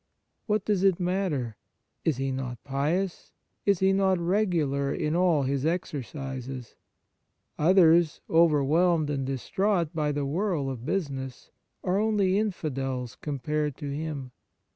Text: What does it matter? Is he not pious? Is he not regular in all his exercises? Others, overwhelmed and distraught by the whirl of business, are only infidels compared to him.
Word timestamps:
What 0.47 0.65
does 0.65 0.83
it 0.83 0.99
matter? 0.99 1.57
Is 2.03 2.17
he 2.17 2.31
not 2.31 2.63
pious? 2.63 3.33
Is 3.67 3.81
he 3.81 3.93
not 3.93 4.17
regular 4.17 4.91
in 4.91 5.15
all 5.15 5.43
his 5.43 5.63
exercises? 5.63 6.75
Others, 7.59 8.19
overwhelmed 8.27 9.11
and 9.11 9.27
distraught 9.27 9.93
by 9.93 10.11
the 10.11 10.25
whirl 10.25 10.71
of 10.71 10.87
business, 10.87 11.51
are 11.83 11.99
only 11.99 12.39
infidels 12.39 13.15
compared 13.15 13.77
to 13.77 13.91
him. 13.95 14.31